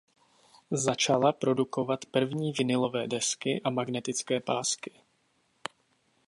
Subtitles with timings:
[0.71, 4.91] Začala produkovat první vinylové desky a magnetické pásky.